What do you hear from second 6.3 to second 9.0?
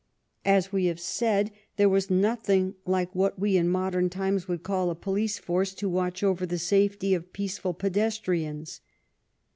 the safety of peaceful pedestrians.